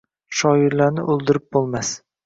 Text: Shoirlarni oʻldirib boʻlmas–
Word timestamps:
Shoirlarni 0.39 1.05
oʻldirib 1.17 1.49
boʻlmas– 1.59 1.97